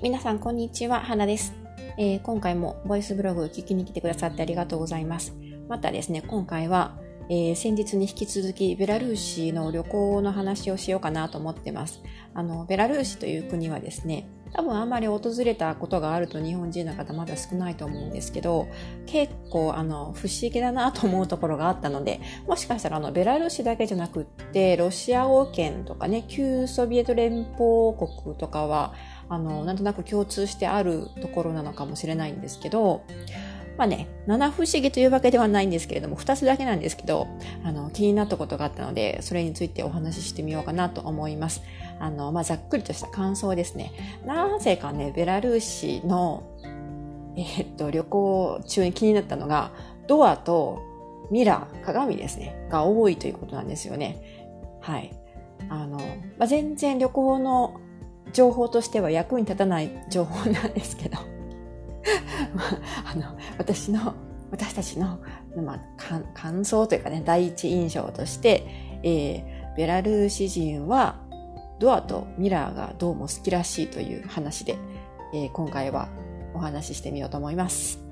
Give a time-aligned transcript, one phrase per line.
[0.00, 1.52] 皆さんこんにちは、花です、
[1.96, 5.34] えー、今回もボイスブログ聞きに来てくださってありがとうございます。
[5.68, 6.96] またですね、今回は、
[7.28, 12.00] えー、先日に引き続きベラルーシの旅行の話をしようかなと思ってます。
[12.32, 18.68] あの、ベラルーシという国はですね、多分あんまり訪れたことがあると日本人の方まだ少ないと思うんですけど、
[19.04, 27.94] 結構あの不思議だなと思うところがあったので、もしかしたらあのベラルーシだけじゃなくって、ロシア王権とかね、旧ソビエト連邦
[28.24, 28.94] 国とかは
[29.28, 33.02] あの、なんとなく共通してあるところなのかもしれないんですけど、
[33.78, 37.28] まあね、七不思議というわけではないんですけれども、二つだけなんですけど、
[37.64, 41.62] あの、気になったことがあったので、それについてお話ししてみようかなと思います。
[42.00, 43.92] あの、まあ、ざっくりとした感想ですね。
[44.26, 46.42] なぜかね、ベラルーシの、
[47.36, 49.70] えー、っと、旅行中に気になったのが、
[50.08, 50.82] ドアと
[51.30, 54.48] ミラー、鏡ですね、が多いということなんですよね。
[54.80, 55.12] はい。
[55.68, 55.98] あの、
[56.36, 57.80] まあ、全然旅行の
[58.32, 61.18] 情報としては役に立たない情報なんですけど
[62.54, 64.14] まあ、あの私の
[64.50, 65.18] 私たちの、
[65.62, 65.80] まあ、
[66.34, 68.66] 感想というかね第一印象として、
[69.02, 71.20] えー、ベラルーシ人は
[71.78, 74.76] ドアとミラーがどうも好きらしいという話で、
[75.34, 76.08] えー、今回は
[76.54, 78.07] お話ししてみようと思います。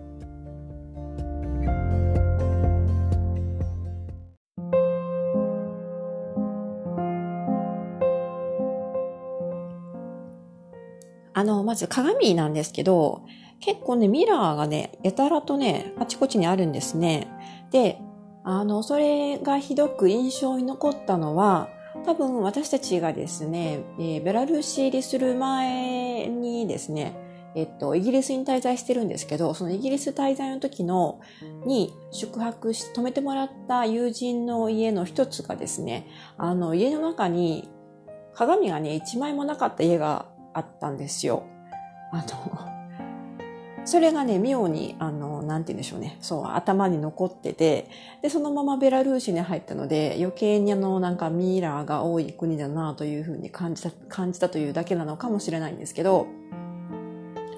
[11.37, 13.27] あの、まず鏡なんですけど、
[13.61, 17.29] 結構ね、ミラーがね、やたらとね、あちこちにあるんですね。
[17.70, 17.98] で、
[18.42, 21.69] あの、それがひどく印象に残ったのは、
[22.07, 27.14] 多分私たちがですね、えー、ベラルーシ入りする前にですね、
[27.55, 31.20] えっと、イギリスに滞在してるんですけど、そのイギリス滞在の時の、
[31.67, 37.69] に宿泊し、泊めてもらった友人の家の一つがですね、あの、家の中に
[38.33, 41.44] 鏡がね、一枚もなかった家があったんですよ。
[42.12, 46.17] あの、それがね、妙に、あの、なんて言うんでしょうね。
[46.20, 47.89] そう、頭に残ってて、
[48.22, 56.27] で、そのままベラルーシに入ったので、余計にあの、なんかミイラーが多い国だなというふうに感じた、感じたというだけなのかもしれないんですけど、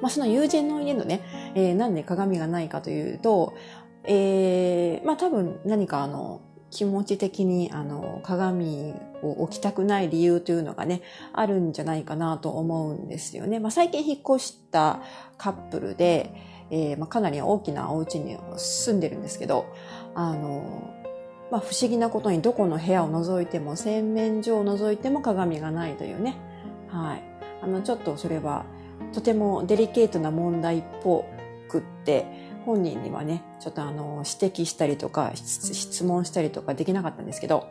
[0.02, 1.22] まあ、その友人の家のね、
[1.54, 3.54] えー、なんで鏡がないかというと、
[4.04, 11.02] えー、まあ、多分何かあの、気持ち的にあの鏡を置きたくない理由というのがね、
[11.32, 13.58] あるんじゃないかなと思うんですよね。
[13.60, 15.00] まあ、最近引っ越した
[15.36, 16.32] カップルで、
[16.70, 19.66] えー、まあ、かなり大きなお家に住んでるんですけど、
[20.14, 20.94] あの、
[21.50, 26.36] まあ、不思議なことにどこの部屋を覗いても、洗面所を覗いても鏡がないというね。
[26.88, 27.22] はい。
[27.62, 28.66] あの、ちょっとそれは
[29.12, 31.24] とてもデリケートな問題っぽ
[31.68, 32.26] くって、
[32.66, 37.66] 本人にはね、ちょっとあの、指摘したりとか、質問したりとかできなかったんですけど、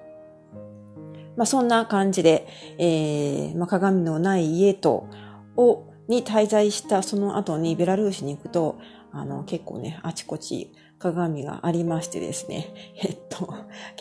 [1.38, 5.08] まあそんな感じで、えー、まあ鏡のない家と、
[5.56, 8.78] を、に滞在したその後にベラルーシに行くと、
[9.12, 12.74] あの、結構ね、あちこち鏡がありましてですね。
[12.96, 13.54] えっと、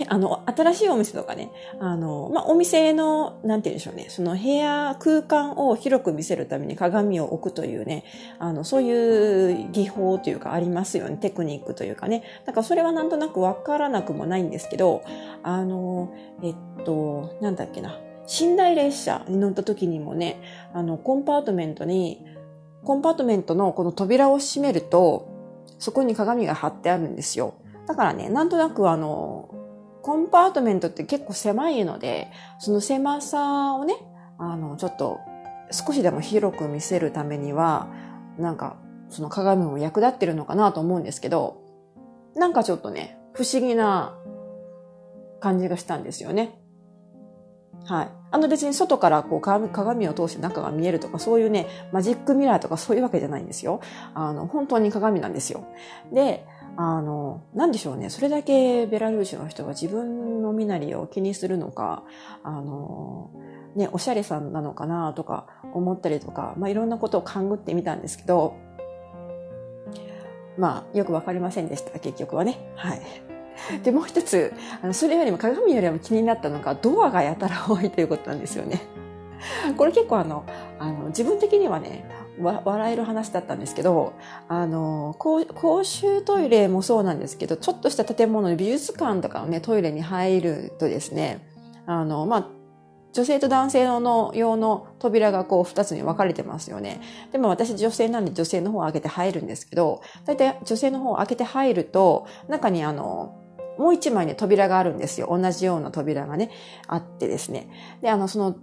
[0.09, 8.05] あの、新しいお店とかね、あの、まあ、お店の、なんて言うんでしょうね、その部屋、空間を広く見せるために鏡を置くというね、
[8.39, 12.23] あの、そういう技法というかありますよね、テクニックというかね。
[12.47, 15.03] だからそれはなんとなくわからなくもないんですけど、
[15.43, 17.99] あの、えっと、なんだっけな、
[18.41, 20.41] 寝台列車に乗った時にもね、
[20.73, 22.25] あの、コンパートメントに、
[22.85, 25.36] コンパートメントのこの扉を閉めると、
[25.79, 27.55] そこに鏡が貼ってあるんですよ。
[27.87, 29.51] だからね、なんとなくあの、
[30.03, 33.95] コンパートメントって結構狭いので、その狭さをね、
[34.39, 35.19] あの、ちょっと
[35.71, 37.89] 少しでも広く見せるためには、
[38.39, 38.77] なんか、
[39.09, 41.63] その鏡も役立ってるのかなと思うんですけど、
[42.35, 44.17] なんかちょっとね、不思議な
[45.41, 46.59] 感じがしたんですよね。
[47.85, 48.09] はい。
[48.37, 53.81] あの別に外からこう鏡を通して中が見えるとかそういうね、マジックミラーとかそういうわけじゃないんですよ。
[54.13, 55.65] あの、本当に鏡なんですよ。
[56.13, 58.11] で、あの、なんでしょうね。
[58.11, 62.03] それだけベラルーシの人が自分の身なりを気にするのか、
[62.43, 63.31] あの、
[63.75, 68.55] ね、おしゃれさんなのかなとか思ったりとか、まあ、いろんなことを勘ぐってみたんですけど、
[70.59, 72.71] まあ、よくわかりませんでした、結局はね。
[72.77, 73.36] はい。
[73.83, 78.81] で、もう一つ、あのそれよりも鏡よりも気になったのが、ドアがやたら多いということなんですよね。
[79.77, 80.45] これ結構あの、
[80.79, 82.05] あの、自分的にはね、
[82.39, 84.13] 笑える話だったんですけど、
[84.49, 91.41] あの、公衆トイレもそうなんですけど、ちょっとした建物の美術館とかのね、トイレに入るとですね、
[91.87, 92.49] あの、まあ、
[93.17, 97.01] 女性と男性の用の扉がこう二つに分かれてますよね。
[97.33, 103.41] でも私女性なんで女性の方を開けて入るんですけど、大体女性の方を開けて入ると、中にあの、
[103.79, 105.29] もう一枚ね、扉があるんですよ。
[105.31, 106.51] 同じような扉がね、
[106.87, 107.69] あってですね。
[108.01, 108.57] で、あの、その、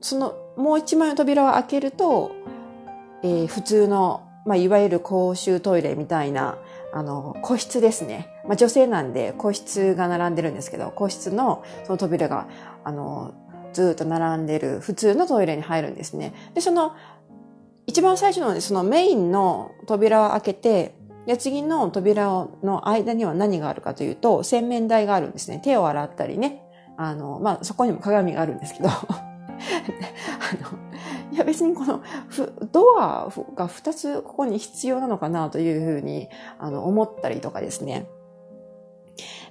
[0.00, 2.32] その、もう一枚の扉を開けると、
[3.22, 6.58] えー、普通の、まあ、いわゆる公衆トイレみたいな、
[6.92, 8.28] あの、個室ですね。
[8.46, 12.46] まあ、女性なんで個室が並んでるんですけど、個室のその扉が、
[12.84, 13.34] あの、
[13.72, 16.32] ずっと並んでる普通のトイレに入るんですね。
[16.54, 16.94] で、その、
[17.86, 20.94] 一番最初のそのメインの扉を開けて、
[21.28, 25.60] で、次の扉の間には何があるかというと、洗面台があるんですね。
[25.62, 26.62] 手を洗ったりね。
[26.96, 28.88] あの、まあ、そこにも鏡があるんですけど。
[28.96, 29.10] あの、
[31.30, 32.02] いや別にこの
[32.72, 38.08] ドアが2つここに必要なのかなというふうにあの思ったりとかですね。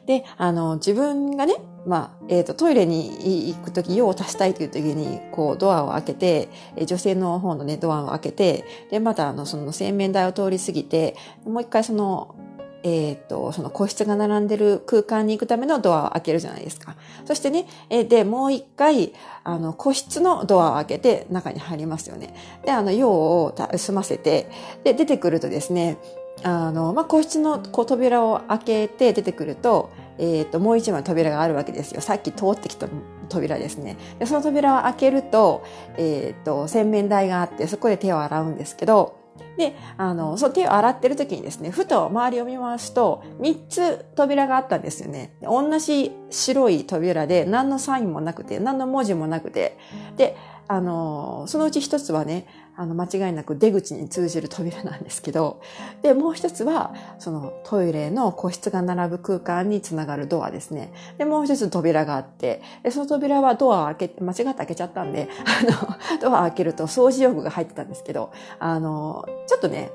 [0.08, 1.58] で、あの、自分がね、
[1.88, 6.50] まあ、えっ、ー、と、トイレに行くとき、用を足したいというときに、こう、ドアを開けて、
[6.86, 12.36] 女性の方のね、ドアを開けて、で、また、あの、その洗面台を通り過ぎて、もう一回その、
[12.84, 16.98] えっ、ー、と、その個室が並んでる空間に行くためのドアを開けるじゃないですか。
[17.24, 19.14] そしてね、え、で、もう一回、
[19.46, 22.34] あの、個室のドアを開けて中に入りますよね。
[22.66, 24.50] で、あの、用を済ませて、
[24.84, 25.98] で、出てくるとですね、
[26.44, 32.02] あの、まあ、個室のこう扉を開けて出てくると、え、ー、と、もう一枚扉があるわけですよ。
[32.02, 32.88] さっき通ってきた
[33.30, 33.98] 扉ですね。
[34.20, 35.64] でその扉を開けると、
[35.98, 39.18] えっ、ー、と、洗面台があって、そこで手を洗うんですけど、
[39.58, 45.36] で、あの、その手を洗ってる時にですね、ふと周りを見回すと、3つ扉があったんですよね。
[45.42, 49.78] 同じ白い扉で、何のサインもなくて、何の文字もなくて、
[50.16, 50.38] で、
[50.68, 52.46] あの、そのうち一つはね、
[52.80, 55.62] あの、間違いなく出口に通じる扉なんですけど、
[56.04, 60.94] で、もう一つは、そのトイレの個室が並ぶ空間につながるドアですね。
[61.18, 69.92] で、もう一つ扉があって、で、その扉はドアを開け、間違って開けちゃったんで、あの、 ドアを開けると掃除用具が入ってたんですけど、あの、ちょっとね、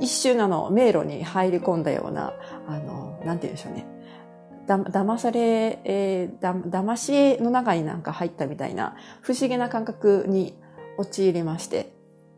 [0.00, 2.34] 一瞬あの、迷路に入り込んだような、
[2.68, 3.86] あの、なんて言うんでしょうね。
[4.66, 10.54] だ、騙され、えー、だ、騙しの中になんか入ったみたいな不思議な感覚に
[10.98, 11.92] 陥りまして、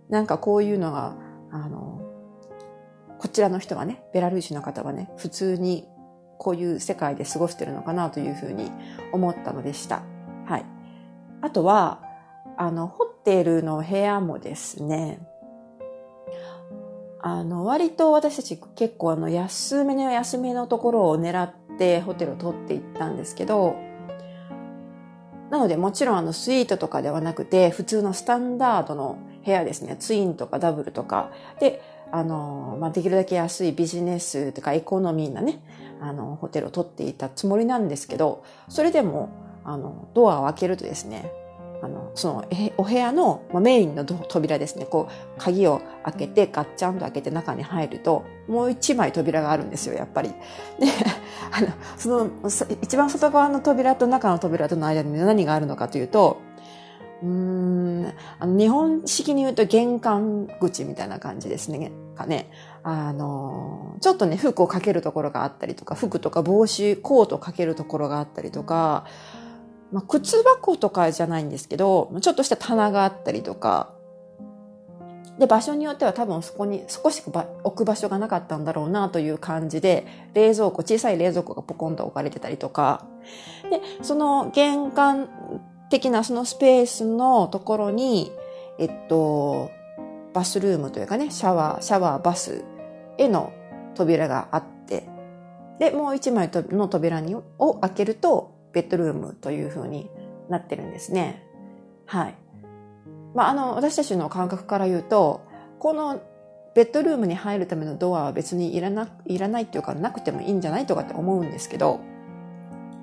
[0.09, 1.17] なんかこういうのが、
[1.51, 2.01] あの、
[3.19, 5.89] こちらの人はね、ベラルーシの方はね、普通に
[6.39, 8.71] こういう世界で過ごしてるのかなというふうに
[9.13, 10.03] 思ったのでした。
[10.47, 10.67] はい。
[11.41, 12.03] あとは、
[12.57, 15.27] あの、ホテルの部屋もですね、
[17.27, 23.77] あの、割と私たち結構あの、安めの安めのところを狙ってホテルを取っていったんですけど、
[25.55, 29.95] なのでもちろんあのスイートとかではなくて普通のスタンダードの部屋ですね。
[29.97, 31.31] ツインとかダブルとか
[31.61, 31.81] で、
[32.11, 35.61] あの、まあ、できるだけ安いビジネスとかエコノミーなね、
[36.01, 39.29] あの、ホテルを取っていたつもりなんですけど、それでも、
[39.65, 41.31] あの、ドアを開けるとですね、
[42.15, 42.45] その、
[42.77, 44.87] お部屋の、まあ、メインの扉ですね。
[44.87, 50.29] こう、鍵を開けて、ガッチャンと開けて中に入ると、もう一枚扉があるんですよ、やっぱり。
[50.29, 50.35] で、
[51.51, 52.31] あの、その、
[52.83, 56.39] 一番外側の扉と中の扉との間に何があるのかというと、
[57.23, 61.91] うん、あの、日本式に言うと玄関口みたいな感じですね。
[62.15, 62.51] かね。
[62.83, 69.07] あの、ちょっとね、服をかけるところがあったりとか、服とか帽子、コートをかけるところがあったりとか、
[69.95, 73.95] まあ、靴箱とかじゃないんですけど、ちょっとした棚があったりとか、
[75.39, 77.23] で、場所によっては多分そこに少し
[77.63, 80.05] 置く場所がなかったんだろうなという感じで、
[80.35, 83.07] 冷蔵庫、小さい冷蔵庫がポコンと置かれてたりとか、
[83.71, 85.29] で、その玄関
[85.91, 88.33] 的なそのスペースのところに、
[88.81, 89.71] えっと、
[90.33, 92.65] バスルームというかね、シャワー、シャワー、バス
[93.17, 93.53] への
[93.95, 95.09] 扉があって、
[95.79, 100.11] で、もう一枚の扉にを開けると、ベッドルームという風に
[100.49, 101.43] なってるんですね。
[102.07, 102.35] はい。
[103.35, 105.43] まあ、あの、私たちの感覚から言うと、
[105.79, 106.21] この
[106.75, 112.01] ベッドルームに入るためのドアは別にいらな、いらないっていうかなくてもいいんじゃないとかって思うんですけど、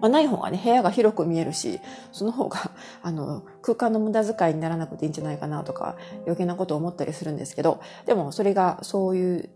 [0.01, 1.79] まあ、ない方がね、部屋が広く見えるし、
[2.11, 2.71] その方が、
[3.03, 9.49] あの、空間の無駄遣いにならなくていいんじゃないかなとか、余計なことを思ったりするんですけど、でもそれがそういう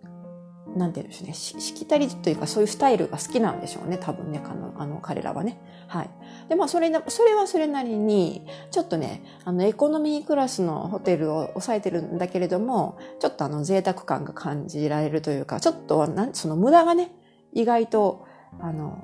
[0.76, 5.58] なんて言うんでしょうね、ししきたりというかそういうスタイルが好きなんでしょうね、多分ね、あの、あの彼らはね。
[5.88, 6.10] はい。
[6.50, 17.12] で、まあ、それ、それはそれなりに、ちょっとね、あの、エコノミークラスのホテルを抑えてるんだけれども、ちょっとあの、贅沢感が感じられるというか、ちょっと、なんその無駄がね、
[17.54, 18.26] 意外と、
[18.60, 18.98] あの、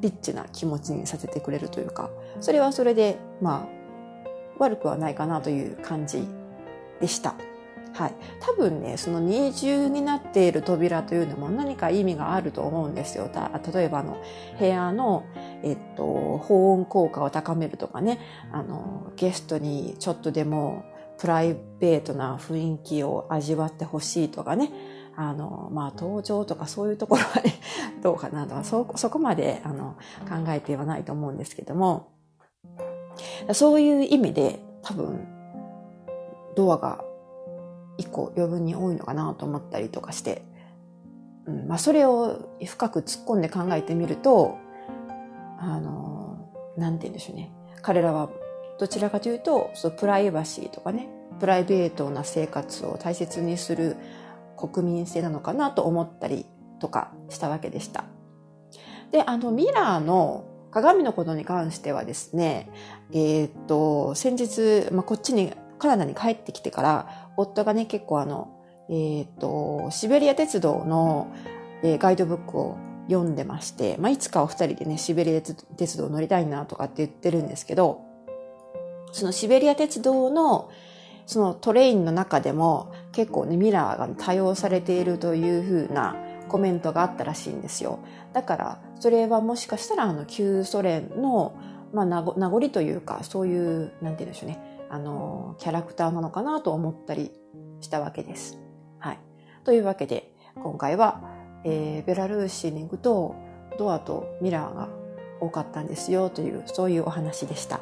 [0.00, 2.10] リッチな気持ちにさせてくれるというか、
[2.40, 3.84] それはそれで、まあ、
[4.58, 6.28] 悪くはないかなという感じ
[7.00, 7.34] でした。
[7.94, 8.14] はい。
[8.40, 13.30] 多分ね、その二重になっている扉というのも何か意味があると思うんですよ。
[13.72, 14.20] 例えばあの、
[14.58, 15.24] 部屋の、
[15.62, 18.18] えっと、保温効果を高めるとかね、
[18.50, 20.84] あの、ゲストにちょっとでも
[21.18, 24.72] プライベートな雰囲気を味わってほしいとかね、
[25.16, 27.54] あの、まあ、登場とかそういうところはね、
[28.02, 29.94] どうかなとか、そ、そこまで、あの、
[30.28, 32.08] 考えてはないと思うんですけども、
[33.52, 35.28] そういう意味で多分、
[36.56, 37.04] ドアが
[37.96, 40.44] 一個余分に多いのかなと思ったりとかして、
[41.46, 44.58] うんまあ、それを深く突っ込んで考えてみると、
[45.58, 47.52] あの、なんて言うんでしょうね。
[47.82, 48.30] 彼らは
[48.78, 51.08] どちらかというと、そのプライバシーとかね、
[51.38, 53.96] プライベートな生活を大切にする
[54.56, 56.46] 国民性なのかなと思ったり
[56.80, 58.04] とかしたわけでした。
[59.10, 62.68] で、あの、ミラーの鏡のことに関してはですね、
[63.12, 71.32] えー、っと、先日、まあ、こっちに、カナダに帰ってきてから、夫がね、結構あの、えー、と、シベリア鉄道の、
[71.82, 72.76] えー、ガイドブックを
[73.08, 78.02] 読んでまして、まあ、いつかお二人でね、シベリア鉄道乗りたいなとかって言ってるんですけど、
[79.12, 80.70] そのシベリア鉄道の
[81.26, 86.16] そのトレインの中でも結構ね、ミラーが多用されているというふうな
[86.48, 88.00] コメントがあったらしいんですよ。
[88.32, 91.54] だから、それはもしかしたらあの旧ソ連の、
[91.92, 94.58] まあ、名残というか、そういう、なんて言うんでしょうね、
[94.94, 97.32] あの、キャラクターなのかなと思ったり
[97.80, 98.60] したわけです。
[99.00, 99.18] はい。
[99.64, 101.20] というわけで、今回は、
[101.64, 103.34] えー、ベラルーシに行くと、
[103.76, 104.88] ドアとミラーが
[105.40, 107.80] 多かったんですよという、そういうお話でした。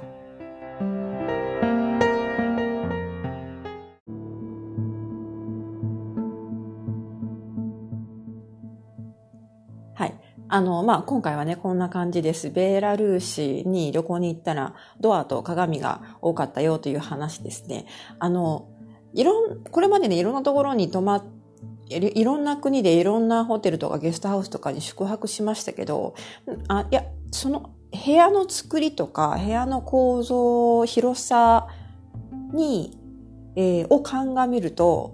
[10.82, 12.50] の、まあ、今回はね、こんな感じです。
[12.50, 17.86] ベーラルーシに旅行に行ったら、ドアと鏡が多かったよという話ですね。
[18.18, 18.68] あの、
[19.14, 21.24] いろん、これまでね、いろんなところに泊まっ
[21.88, 26.14] いろんな国でいろんなホテルとかゲストハウスとかに宿泊しましたけど、
[26.68, 31.68] あ、いや、その部屋の作りとか、部屋の構造、広さ
[32.54, 32.98] に、
[33.56, 35.12] えー、を鑑みると、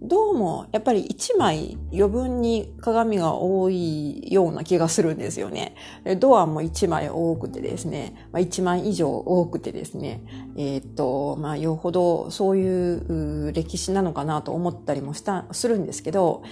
[0.00, 5.74] どうもやっぱり1枚余分に鏡が多いような気がするんですよね。
[6.20, 10.22] ドアも1枚多くてですね、まあ、枚以上多くてですね、
[10.56, 16.42] えー、っと、まあ、よほどそういう歴史なのかなと思ったりもした、するんですけど、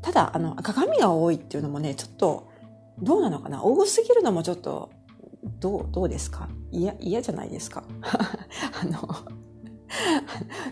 [0.00, 2.48] ただ、あの、鏡が多いっていうのもね、ちょっと、
[3.02, 3.62] どうなのかな？
[3.62, 4.90] 多すぎるのもちょっと、
[5.60, 6.48] どう、どうですか？
[6.70, 7.84] 嫌、嫌じゃないですか？
[8.82, 9.39] あの、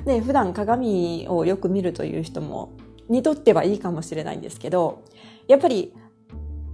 [0.04, 2.70] で、 普段鏡をよく見るという人も、
[3.08, 5.02] にとってはいいかもしれないんですけど、
[5.46, 5.94] やっぱり、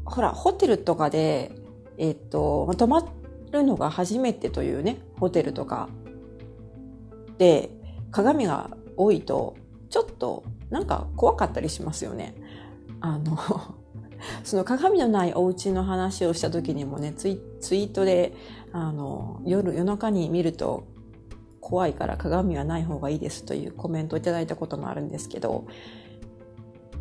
[0.05, 1.53] ほら、ホテルとかで、
[1.97, 3.05] えっと、泊ま
[3.53, 5.89] るのが初めてというね、ホテルとか
[7.39, 7.71] で、
[8.11, 9.55] 鏡が多いと、
[9.91, 12.35] ちょっと、なんか怖かったりしますよね。
[13.01, 13.37] あの
[14.43, 18.35] その鏡のないお家の話をした時にもね、ツイツイートで、
[18.73, 20.85] あの、夜、夜中に見ると
[21.65, 25.67] 怖いから鏡はない方がいいですというコメントをいただいたこともあるんですけど、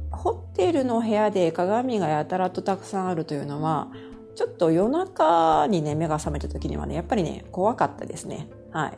[0.10, 3.92] ホテルの部屋で鏡がやたらとたくさんあるというのは、
[4.36, 8.48] ちょっと夜中にね、目が覚めた時にはね、やっぱりね、怖かったですね。
[8.72, 8.98] はい。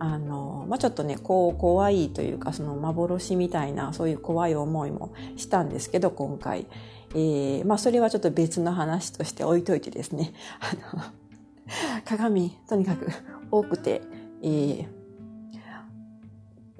[0.00, 6.66] あの、まあ、ちょっとね、こう、怖いというか、その幻みたいな、そういう怖い思いもしたんですけど、今回。
[7.14, 10.32] えー、まあ、それはちょっと別の話として置いといてですね。
[10.60, 11.04] あの、
[12.04, 13.10] 鏡、とにかく
[13.50, 14.02] 多くて、
[14.42, 14.86] えー、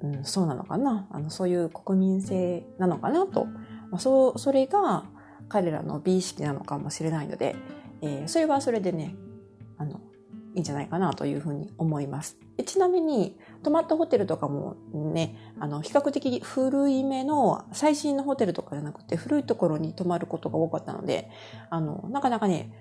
[0.03, 1.09] うん、そうなのかな？
[1.11, 3.47] あのそういう国民性なのかなと、
[3.91, 5.05] まあ、そうそれが
[5.49, 7.57] 彼らの美意識なのかもしれないので、
[8.03, 9.15] えー、それはそれでね
[9.77, 10.01] あの
[10.55, 12.39] いいんじゃないかなというふうに思います。
[12.67, 21.31] ちなみに、泊まったホテルとかもね、あの、比較的古いめの最新のホテルとかじゃなくて古いところに泊まることが多かったので、
[21.71, 22.73] あの、なかなかね、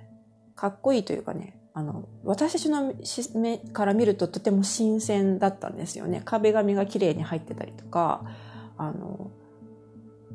[0.56, 2.92] かっこいいというかね、あの、私たちの
[3.36, 6.24] 目から見るととても新鮮だったんですよね。
[6.26, 8.24] 壁紙が綺麗に入ってたりとか、
[8.80, 9.30] あの、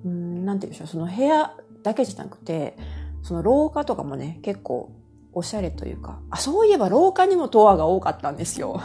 [0.05, 2.77] うん、なんて言うんでしょう、その部屋だけじゃなくて、
[3.25, 4.93] その廊下とかもね、結構
[5.33, 8.81] おしゃれというか、あ、そういえば廊下にもドアが多かったんですよ。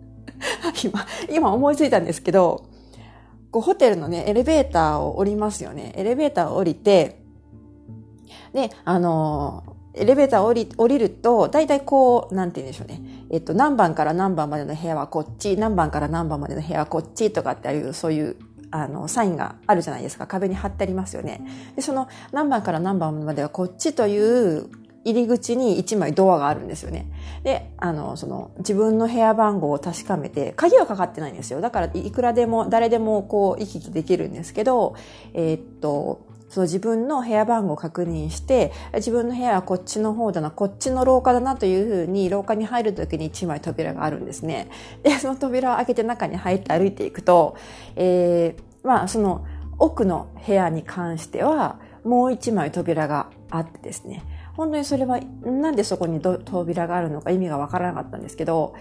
[0.84, 2.66] 今、今思いついたんですけど、
[3.50, 5.94] こうホテルのね、エレベーターを降りますよね。
[5.96, 7.22] エレベーターを降りて、
[8.52, 13.26] で、あのエレベーター降り降りると、大体こう、なんて言うんでしょうね。
[13.30, 18.36] えっと、何番から何番までの部屋はこっち、何番から何番までの部屋はこっちとかっていう、そういう、
[18.70, 20.26] あの、サインがあるじゃないですか。
[20.26, 21.44] 壁に貼ってありますよね。
[21.74, 24.68] で、その何番から何番まではこっちという
[25.04, 27.10] 入り口に1枚ドアがあるんですよね。
[27.42, 31.60] で、あの、その、自分の部屋番号を確かめて、鍵はかかってないんですよ。
[31.60, 34.94] だから、いくらでも、誰でもこう、行き来できるんですけど、
[35.32, 44.68] えー、っと、その自分の部屋番号を確認して、自分の部屋はこっちの方だな、こっちの廊下だなというふうに廊下に入るときに1枚扉があるんですね。
[45.02, 47.54] で、その扉を開けて中に入って歩いていくと、
[47.94, 49.44] えー、まあその
[49.78, 54.24] 奥の部屋に関してはもう1枚扉があってですね、
[54.56, 58.74] 本当にそれはなんでそこに扉があるのか意味がわからなかったんですけど、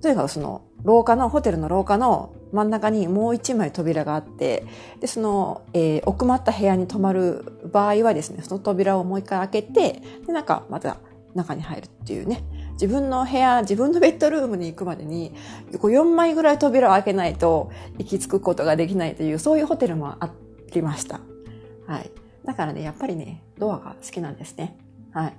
[0.00, 4.66] とにかくその廊下の、ホテルの廊下の真ん中にもう一枚扉があって、
[5.00, 10.98] で、その、えー、奥まった部屋に泊まる場合はですね、その扉をもう一回開けて、で、なんかまた
[11.34, 12.42] 中に入るっていうね。
[12.72, 15.34] 自分の部屋、自分のベッドルームに行くまでに、
[15.78, 20.30] こう4枚ぐらい扉を開けないと行き着くことができないという、そういうホテルもあ
[20.72, 21.20] りました。
[21.86, 22.10] はい。
[22.44, 24.78] だからね、やっぱりね、ドアが好きなんですね。
[25.12, 25.34] はい。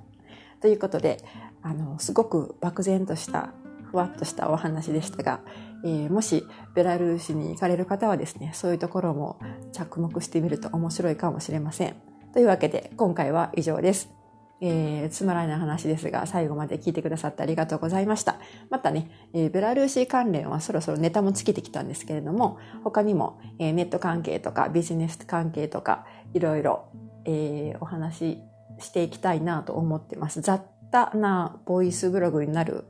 [0.61, 1.17] ということで、
[1.63, 3.53] あの、すごく漠然とした
[3.91, 5.41] ふわっとしたお話でしたが、
[5.83, 9.39] えー、もしベラルーシに行かれる方はですね、そういうところも
[9.73, 11.95] 着目してみると面白いかもしれません。
[12.33, 14.09] というわけで、今回は以上です。
[14.63, 18.37] えー、つまらない話ですが、最後まで聞いてくださってありがとうございました。
[18.69, 26.85] またね、えー、ベラルーシ関連はそろそろネタも尽きてきたんですけれども、他にも、えー、ネット関係とかビジネス関係とか、いろいろ、
[27.25, 28.41] えー、お話し
[28.79, 30.41] していきたいなと思ってます。
[30.41, 32.85] 雑多なボイスブログになる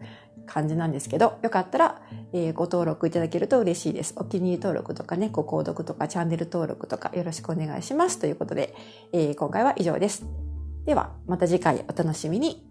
[0.51, 2.01] 感じなんですけど、よかったら、
[2.34, 4.13] えー、ご登録いただけると嬉しいです。
[4.17, 8.20] お気に入り登録とかね、ご購読とかチャンネル登録とかよろしくお願いします。
[8.20, 8.75] ということで、
[9.13, 10.25] えー、今回は以上です。
[10.86, 12.71] では、また次回お楽しみに。